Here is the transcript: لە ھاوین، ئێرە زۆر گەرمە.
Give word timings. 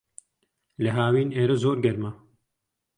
لە 0.83 0.91
ھاوین، 0.97 1.29
ئێرە 1.35 1.55
زۆر 1.63 1.77
گەرمە. 1.85 2.11